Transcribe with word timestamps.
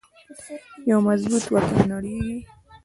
یو 0.89 0.99
مضبوط 1.07 1.45
وطن 1.53 1.79
نړیږي 1.93 2.37